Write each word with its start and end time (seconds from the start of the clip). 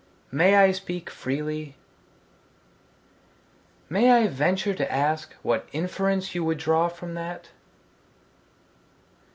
May 0.31 0.55
I 0.55 0.71
speak 0.71 1.11
freely? 1.11 1.75
May 3.87 4.09
I 4.11 4.25
venture 4.25 4.73
to 4.73 4.91
ask 4.91 5.35
what 5.43 5.69
inference 5.73 6.33
you 6.33 6.43
would 6.43 6.57
draw 6.57 6.87
from 6.87 7.13
that? 7.13 7.49